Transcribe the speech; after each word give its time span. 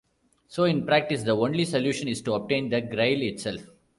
So, 0.47 0.63
in 0.63 0.83
practice, 0.87 1.21
the 1.21 1.35
only 1.35 1.63
solution 1.63 2.07
is 2.07 2.23
to 2.23 2.33
obtain 2.33 2.69
the 2.71 2.81
grille 2.81 3.21
itself. 3.21 3.61